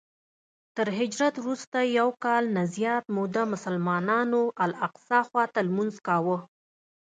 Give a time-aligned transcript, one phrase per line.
[0.75, 6.37] تر هجرت وروسته یو کال نه زیاته موده مسلمانانو الاقصی خواته لمونځ کاوه.